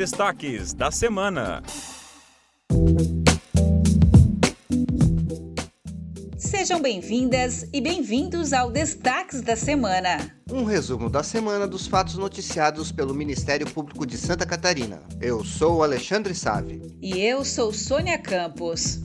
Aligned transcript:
destaques 0.00 0.72
da 0.72 0.90
semana. 0.90 1.62
Sejam 6.38 6.80
bem-vindas 6.80 7.68
e 7.70 7.82
bem-vindos 7.82 8.54
ao 8.54 8.70
Destaques 8.70 9.42
da 9.42 9.54
Semana. 9.54 10.34
Um 10.50 10.64
resumo 10.64 11.10
da 11.10 11.22
semana 11.22 11.68
dos 11.68 11.86
fatos 11.86 12.16
noticiados 12.16 12.90
pelo 12.90 13.12
Ministério 13.12 13.70
Público 13.70 14.06
de 14.06 14.16
Santa 14.16 14.46
Catarina. 14.46 15.02
Eu 15.20 15.44
sou 15.44 15.82
Alexandre 15.82 16.34
Save. 16.34 16.80
E 17.02 17.20
eu 17.20 17.44
sou 17.44 17.70
Sônia 17.70 18.16
Campos. 18.16 19.00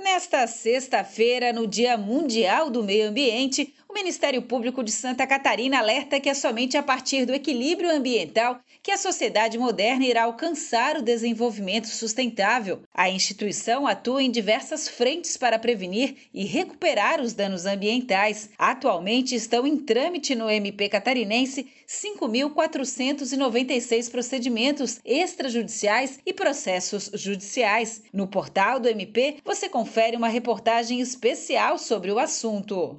Nesta 0.00 0.46
sexta-feira, 0.46 1.52
no 1.52 1.66
Dia 1.66 1.98
Mundial 1.98 2.70
do 2.70 2.84
Meio 2.84 3.08
Ambiente, 3.08 3.74
Ministério 4.00 4.40
Público 4.40 4.82
de 4.82 4.90
Santa 4.90 5.26
Catarina 5.26 5.78
alerta 5.78 6.18
que 6.18 6.30
é 6.30 6.32
somente 6.32 6.74
a 6.74 6.82
partir 6.82 7.26
do 7.26 7.34
equilíbrio 7.34 7.94
ambiental 7.94 8.58
que 8.82 8.90
a 8.90 8.96
sociedade 8.96 9.58
moderna 9.58 10.06
irá 10.06 10.22
alcançar 10.22 10.96
o 10.96 11.02
desenvolvimento 11.02 11.86
sustentável. 11.86 12.80
A 12.94 13.10
instituição 13.10 13.86
atua 13.86 14.22
em 14.22 14.30
diversas 14.30 14.88
frentes 14.88 15.36
para 15.36 15.58
prevenir 15.58 16.16
e 16.32 16.46
recuperar 16.46 17.20
os 17.20 17.34
danos 17.34 17.66
ambientais. 17.66 18.48
Atualmente 18.56 19.34
estão 19.34 19.66
em 19.66 19.76
trâmite 19.76 20.34
no 20.34 20.48
MP 20.48 20.88
catarinense 20.88 21.68
5.496 21.86 24.10
procedimentos 24.10 24.98
extrajudiciais 25.04 26.18
e 26.24 26.32
processos 26.32 27.10
judiciais. 27.12 28.02
No 28.14 28.26
portal 28.26 28.80
do 28.80 28.88
MP, 28.88 29.36
você 29.44 29.68
confere 29.68 30.16
uma 30.16 30.28
reportagem 30.28 31.00
especial 31.00 31.76
sobre 31.76 32.10
o 32.10 32.18
assunto. 32.18 32.98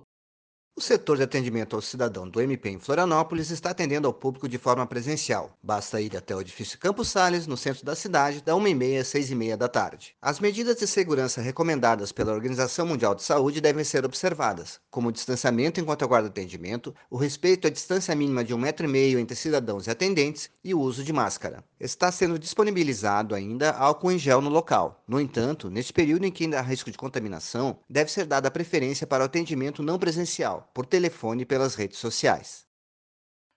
O 0.82 0.84
setor 0.84 1.16
de 1.16 1.22
atendimento 1.22 1.76
ao 1.76 1.82
cidadão 1.82 2.28
do 2.28 2.42
MP 2.42 2.68
em 2.68 2.80
Florianópolis 2.80 3.52
está 3.52 3.70
atendendo 3.70 4.08
ao 4.08 4.14
público 4.16 4.50
de 4.50 4.58
forma 4.58 4.84
presencial. 4.88 5.56
Basta 5.62 6.02
ir 6.02 6.18
até 6.18 6.36
o 6.36 6.42
edifício 6.42 6.80
Campos 6.80 7.10
Sales, 7.10 7.46
no 7.46 7.56
centro 7.56 7.86
da 7.86 7.96
cidade, 7.96 8.42
da 8.42 8.54
1h30 8.54 9.00
às 9.00 9.08
6h30 9.10 9.58
da 9.58 9.68
tarde. 9.68 10.16
As 10.20 10.40
medidas 10.40 10.78
de 10.78 10.88
segurança 10.88 11.40
recomendadas 11.40 12.12
pela 12.12 12.34
Organização 12.34 12.88
Mundial 12.88 13.14
de 13.14 13.22
Saúde 13.22 13.62
devem 13.62 13.84
ser 13.84 14.04
observadas, 14.04 14.80
como 14.90 15.10
o 15.10 15.12
distanciamento 15.12 15.80
enquanto 15.80 16.04
aguarda 16.04 16.30
atendimento, 16.30 16.96
o 17.12 17.16
respeito 17.16 17.68
à 17.68 17.70
distância 17.70 18.16
mínima 18.16 18.44
de 18.44 18.52
um 18.52 18.58
metro 18.58 18.88
e 18.88 18.90
meio 18.90 19.20
entre 19.20 19.36
cidadãos 19.36 19.86
e 19.86 19.92
atendentes 19.92 20.50
e 20.64 20.74
o 20.74 20.80
uso 20.80 21.04
de 21.04 21.14
máscara. 21.14 21.64
Está 21.80 22.12
sendo 22.12 22.40
disponibilizado 22.40 23.36
ainda 23.36 23.70
álcool 23.70 24.14
em 24.14 24.18
gel 24.18 24.42
no 24.42 24.50
local. 24.50 25.04
No 25.08 25.22
entanto, 25.22 25.70
neste 25.70 25.94
período 25.94 26.26
em 26.26 26.32
que 26.32 26.46
ainda 26.46 26.58
há 26.58 26.64
risco 26.64 26.90
de 26.90 26.98
contaminação, 26.98 27.78
deve 27.88 28.12
ser 28.12 28.26
dada 28.26 28.50
preferência 28.50 29.06
para 29.06 29.22
o 29.22 29.26
atendimento 29.28 29.84
não 29.84 30.00
presencial 30.00 30.71
por 30.74 30.86
telefone 30.86 31.44
e 31.44 31.46
pelas 31.46 31.76
redes 31.76 31.98
sociais. 31.98 32.66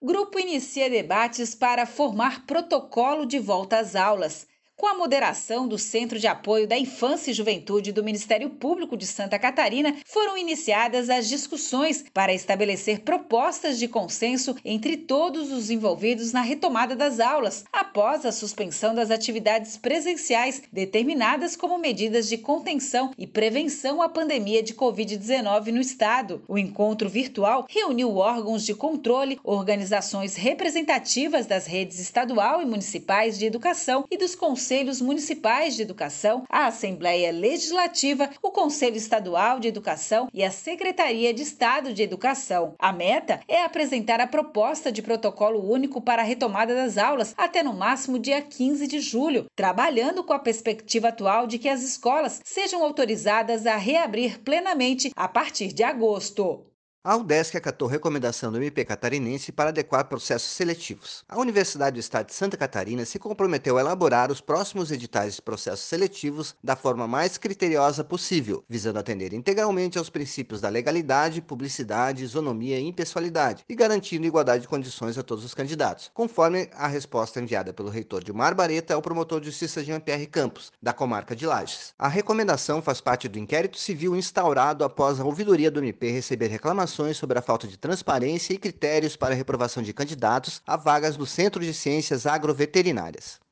Grupo 0.03 0.39
inicia 0.39 0.91
debates 0.91 1.55
para 1.55 1.87
formar 1.87 2.45
protocolo 2.47 3.25
de 3.25 3.39
volta 3.39 3.79
às 3.79 3.97
aulas. 3.97 4.47
Com 4.77 4.89
a 4.89 4.95
moderação 4.95 5.69
do 5.69 5.79
Centro 5.79 6.19
de 6.19 6.27
Apoio 6.27 6.67
da 6.67 6.77
Infância 6.77 7.31
e 7.31 7.35
Juventude 7.35 7.93
do 7.93 8.03
Ministério 8.03 8.51
Público 8.51 8.97
de 8.97 9.07
Santa 9.07 9.39
Catarina, 9.39 9.95
foram 10.05 10.37
iniciadas 10.37 11.09
as 11.09 11.29
discussões 11.29 12.05
para 12.13 12.35
estabelecer 12.35 13.03
propostas 13.03 13.79
de 13.79 13.87
consenso 13.87 14.57
entre 14.65 14.97
todos 14.97 15.53
os 15.53 15.71
envolvidos 15.71 16.33
na 16.33 16.41
retomada 16.41 16.97
das 16.97 17.21
aulas, 17.21 17.65
após 17.73 18.27
a 18.27 18.33
suspensão 18.33 18.97
das 18.97 19.13
atividades 19.13 19.77
presenciais 19.77 20.63
determinadas 20.73 21.55
como 21.55 21.79
medidas 21.79 22.29
de 22.29 22.37
contenção 22.37 23.13
e 23.17 23.29
prevenção 23.29 24.03
à 24.03 24.09
pandemia 24.09 24.61
de 24.61 24.75
Covid-19 24.75 25.67
no 25.67 25.81
estado. 25.81 26.43
O 26.49 26.59
encontro 26.59 27.09
virtual 27.09 27.65
reuniu 27.71 28.17
órgãos 28.17 28.67
de 28.67 28.75
controle, 28.75 29.39
organizações 29.45 30.35
representativas 30.35 31.47
das 31.47 31.65
redes 31.65 32.01
estadual 32.01 32.61
e 32.61 32.67
municipais 32.67 33.39
de 33.39 33.47
educação 33.47 34.05
e 34.11 34.17
dos 34.17 34.35
conselhos 34.35 34.64
conselhos 34.65 34.99
municipais 34.99 35.77
de 35.77 35.83
educação, 35.83 36.45
a 36.49 36.69
Assembleia 36.69 37.31
Legislativa, 37.31 38.31
o 38.41 38.51
Conselho 38.51 38.97
Estadual 38.97 39.61
de 39.61 39.69
Educação 39.69 40.27
e 40.33 40.43
a 40.43 40.51
Secretaria 40.51 41.35
de 41.35 41.43
Estado 41.43 41.93
de 41.93 42.03
Educação. 42.03 42.75
A 42.79 42.91
meta 42.91 43.41
é 43.47 43.63
apresentar 43.63 44.23
a 44.23 44.27
proposta 44.27 44.91
de 44.91 45.03
protocolo 45.03 45.71
único 45.71 46.01
para 46.01 46.23
a 46.23 46.25
retomada 46.25 46.75
das 46.75 46.97
aulas 46.97 47.35
até 47.37 47.63
no 47.63 47.75
máximo 47.75 48.19
dia 48.19 48.41
15 48.41 48.87
de 48.87 49.01
julho, 49.01 49.45
trabalhando 49.55 50.25
com 50.25 50.33
a 50.33 50.39
perspectiva 50.39 51.09
atual 51.09 51.47
de 51.47 51.59
que 51.59 51.69
as 51.69 51.83
escolas 51.83 52.41
sejam 52.43 52.83
autorizadas 52.83 53.67
a 53.67 53.77
reabrir 53.77 54.41
plenamente 54.41 55.11
a 55.15 55.29
partir 55.29 55.75
de 55.75 55.83
agosto. 55.83 56.65
A 57.07 57.17
UDESC 57.17 57.59
acatou 57.59 57.87
recomendação 57.87 58.51
do 58.51 58.57
MP 58.57 58.83
catarinense 58.83 59.53
para 59.53 59.69
adequar 59.69 60.07
processos 60.07 60.49
seletivos. 60.49 61.23
A 61.29 61.39
Universidade 61.39 61.97
do 61.97 62.01
Estado 62.01 62.29
de 62.29 62.33
Santa 62.33 62.57
Catarina 62.57 63.05
se 63.05 63.19
comprometeu 63.19 63.77
a 63.77 63.83
elaborar 63.83 64.33
os 64.33 64.41
próximos 64.41 64.91
editais 64.91 65.35
de 65.35 65.43
processos 65.43 65.85
seletivos 65.85 66.55
da 66.65 66.75
forma 66.75 67.07
mais 67.07 67.37
criteriosa 67.37 68.03
possível, 68.03 68.65
visando 68.67 68.99
atender 68.99 69.35
integralmente 69.35 69.99
aos 69.99 70.09
princípios 70.09 70.63
da 70.63 70.71
legalidade, 70.71 71.43
publicidade, 71.43 72.25
isonomia 72.25 72.81
e 72.81 72.89
impessoalidade, 72.89 73.67
e 73.69 73.75
garantindo 73.75 74.27
igualdade 74.27 74.63
de 74.63 74.69
condições 74.69 75.19
a 75.19 75.23
todos 75.23 75.45
os 75.45 75.53
candidatos, 75.53 76.11
conforme 76.15 76.71
a 76.73 76.87
resposta 76.87 77.39
enviada 77.39 77.75
pelo 77.75 77.91
reitor 77.91 78.25
Dilmar 78.25 78.55
Bareta 78.55 78.95
ao 78.95 79.03
promotor 79.03 79.41
de 79.41 79.49
justiça 79.49 79.85
Jean-Pierre 79.85 80.27
Campos, 80.27 80.73
da 80.81 80.95
comarca 80.95 81.37
de 81.37 81.45
Lages. 81.45 81.93
A 81.99 82.09
recomendação 82.09 82.81
faz 82.81 83.03
parte 83.03 83.29
do 83.29 83.39
inquérito 83.39 83.77
civil 83.77 84.17
instaurado 84.17 84.83
após 84.83 85.21
a 85.21 85.25
ouvidoria 85.25 85.71
do 85.71 85.81
MP 85.81 86.11
receber 86.11 86.47
reclamações 86.47 86.94
informações 86.95 87.17
sobre 87.17 87.39
a 87.39 87.43
falta 87.43 87.67
de 87.67 87.77
transparência 87.77 88.55
e 88.55 88.59
critérios 88.59 89.17
para 89.17 89.35
a 89.35 89.37
reprovação 89.37 89.83
de 89.83 89.93
candidatos 89.93 90.63
a 90.65 90.77
vagas 90.77 91.17
no 91.17 91.27
Centro 91.27 91.63
de 91.63 91.75
Ciências 91.75 92.25
Agroveterinárias. 92.25 93.44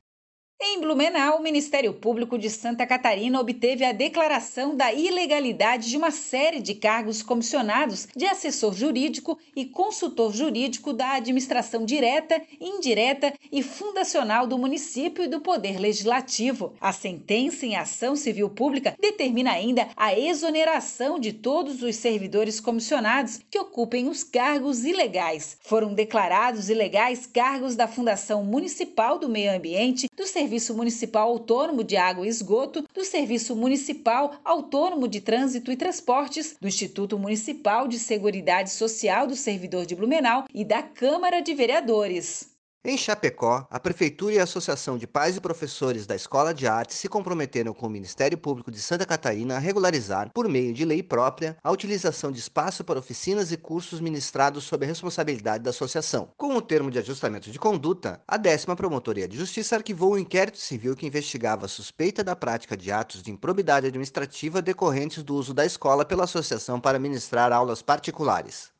Em 0.65 0.79
Blumenau, 0.79 1.39
o 1.39 1.43
Ministério 1.43 1.93
Público 1.93 2.37
de 2.37 2.49
Santa 2.49 2.87
Catarina 2.87 3.37
obteve 3.37 3.83
a 3.83 3.91
declaração 3.91 4.77
da 4.77 4.93
ilegalidade 4.93 5.89
de 5.89 5.97
uma 5.97 6.09
série 6.09 6.61
de 6.61 6.73
cargos 6.73 7.21
comissionados 7.21 8.07
de 8.15 8.25
assessor 8.25 8.73
jurídico 8.73 9.37
e 9.53 9.65
consultor 9.65 10.33
jurídico 10.33 10.93
da 10.93 11.15
administração 11.15 11.83
direta, 11.83 12.41
indireta 12.61 13.33
e 13.51 13.61
fundacional 13.61 14.47
do 14.47 14.57
município 14.57 15.25
e 15.25 15.27
do 15.27 15.41
Poder 15.41 15.77
Legislativo. 15.77 16.73
A 16.79 16.93
sentença 16.93 17.65
em 17.65 17.75
ação 17.75 18.15
civil 18.15 18.49
pública 18.49 18.95
determina 18.97 19.51
ainda 19.51 19.89
a 19.97 20.17
exoneração 20.17 21.19
de 21.19 21.33
todos 21.33 21.83
os 21.83 21.97
servidores 21.97 22.61
comissionados 22.61 23.41
que 23.51 23.59
ocupem 23.59 24.07
os 24.07 24.23
cargos 24.23 24.85
ilegais. 24.85 25.57
Foram 25.61 25.93
declarados 25.93 26.69
ilegais 26.69 27.27
cargos 27.27 27.75
da 27.75 27.85
Fundação 27.85 28.45
Municipal 28.45 29.19
do 29.19 29.27
Meio 29.27 29.53
Ambiente, 29.53 30.07
do 30.15 30.25
Serviço 30.25 30.52
Serviço 30.53 30.75
Municipal 30.75 31.29
Autônomo 31.29 31.83
de 31.83 31.97
Água 31.97 32.27
e 32.27 32.29
Esgoto, 32.29 32.83
do 32.93 33.03
Serviço 33.03 33.55
Municipal 33.55 34.35
Autônomo 34.45 35.07
de 35.07 35.19
Trânsito 35.19 35.71
e 35.71 35.75
Transportes, 35.75 36.55
do 36.61 36.67
Instituto 36.67 37.17
Municipal 37.17 37.87
de 37.87 37.97
Seguridade 37.97 38.69
Social 38.69 39.25
do 39.25 39.35
Servidor 39.35 39.87
de 39.87 39.95
Blumenau 39.95 40.45
e 40.53 40.63
da 40.63 40.83
Câmara 40.83 41.41
de 41.41 41.55
Vereadores. 41.55 42.52
Em 42.85 42.97
Chapecó, 42.97 43.65
a 43.71 43.79
Prefeitura 43.79 44.33
e 44.33 44.39
a 44.39 44.43
Associação 44.43 44.97
de 44.97 45.07
Pais 45.07 45.37
e 45.37 45.39
Professores 45.39 46.05
da 46.05 46.17
Escola 46.17 46.53
de 46.53 46.67
Arte 46.67 46.93
se 46.93 47.07
comprometeram 47.07 47.73
com 47.73 47.87
o 47.87 47.89
Ministério 47.89 48.37
Público 48.37 48.69
de 48.69 48.81
Santa 48.81 49.05
Catarina 49.05 49.55
a 49.55 49.59
regularizar, 49.59 50.29
por 50.33 50.49
meio 50.49 50.73
de 50.73 50.83
lei 50.83 51.01
própria, 51.01 51.55
a 51.63 51.71
utilização 51.71 52.29
de 52.29 52.39
espaço 52.39 52.83
para 52.83 52.99
oficinas 52.99 53.53
e 53.53 53.57
cursos 53.57 54.01
ministrados 54.01 54.65
sob 54.65 54.83
a 54.83 54.89
responsabilidade 54.89 55.63
da 55.63 55.69
associação. 55.69 56.27
Com 56.35 56.57
o 56.57 56.61
termo 56.61 56.91
de 56.91 56.99
ajustamento 56.99 57.49
de 57.49 57.57
conduta, 57.57 58.21
a 58.27 58.35
décima 58.35 58.75
Promotoria 58.75 59.29
de 59.29 59.37
Justiça 59.37 59.77
arquivou 59.77 60.11
o 60.11 60.15
um 60.15 60.17
inquérito 60.17 60.57
civil 60.57 60.93
que 60.93 61.07
investigava 61.07 61.67
a 61.67 61.69
suspeita 61.69 62.21
da 62.21 62.35
prática 62.35 62.75
de 62.75 62.91
atos 62.91 63.23
de 63.23 63.31
improbidade 63.31 63.87
administrativa 63.87 64.61
decorrentes 64.61 65.23
do 65.23 65.35
uso 65.35 65.53
da 65.53 65.65
escola 65.65 66.03
pela 66.03 66.25
associação 66.25 66.81
para 66.81 66.99
ministrar 66.99 67.53
aulas 67.53 67.81
particulares. 67.81 68.72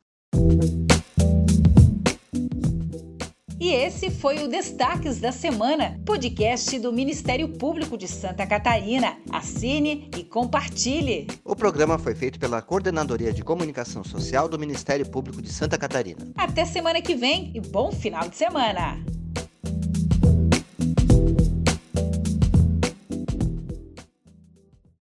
E 3.64 3.72
esse 3.72 4.10
foi 4.10 4.44
o 4.44 4.46
Destaques 4.46 5.18
da 5.18 5.32
Semana, 5.32 5.98
podcast 6.04 6.78
do 6.78 6.92
Ministério 6.92 7.48
Público 7.48 7.96
de 7.96 8.06
Santa 8.06 8.46
Catarina. 8.46 9.16
Assine 9.32 10.10
e 10.18 10.22
compartilhe. 10.22 11.28
O 11.42 11.56
programa 11.56 11.98
foi 11.98 12.14
feito 12.14 12.38
pela 12.38 12.60
Coordenadoria 12.60 13.32
de 13.32 13.42
Comunicação 13.42 14.04
Social 14.04 14.50
do 14.50 14.58
Ministério 14.58 15.08
Público 15.08 15.40
de 15.40 15.50
Santa 15.50 15.78
Catarina. 15.78 16.30
Até 16.36 16.66
semana 16.66 17.00
que 17.00 17.14
vem 17.14 17.52
e 17.54 17.60
bom 17.62 17.90
final 17.90 18.28
de 18.28 18.36
semana. 18.36 19.02